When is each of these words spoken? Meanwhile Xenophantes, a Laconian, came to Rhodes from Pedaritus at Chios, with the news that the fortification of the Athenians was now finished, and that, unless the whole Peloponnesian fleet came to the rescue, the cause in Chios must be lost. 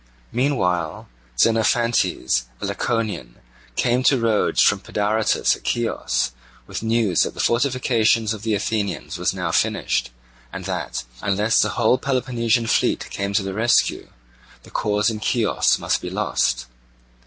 Meanwhile 0.31 1.07
Xenophantes, 1.39 2.45
a 2.59 2.65
Laconian, 2.65 3.35
came 3.75 4.01
to 4.05 4.17
Rhodes 4.17 4.59
from 4.63 4.79
Pedaritus 4.79 5.55
at 5.55 5.67
Chios, 5.67 6.31
with 6.65 6.79
the 6.79 6.87
news 6.87 7.19
that 7.21 7.35
the 7.35 7.39
fortification 7.39 8.23
of 8.33 8.41
the 8.41 8.55
Athenians 8.55 9.19
was 9.19 9.31
now 9.31 9.51
finished, 9.51 10.09
and 10.51 10.65
that, 10.65 11.03
unless 11.21 11.59
the 11.59 11.69
whole 11.77 11.99
Peloponnesian 11.99 12.65
fleet 12.65 13.11
came 13.11 13.33
to 13.33 13.43
the 13.43 13.53
rescue, 13.53 14.09
the 14.63 14.71
cause 14.71 15.11
in 15.11 15.19
Chios 15.19 15.77
must 15.77 16.01
be 16.01 16.09
lost. 16.09 16.65